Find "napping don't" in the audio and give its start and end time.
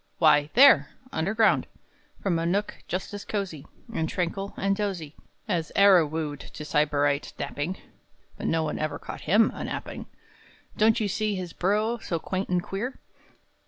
9.63-10.99